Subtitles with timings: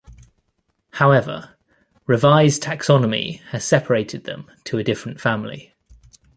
[0.93, 1.55] However,
[2.07, 5.75] revised taxonomy has separated them to a different family.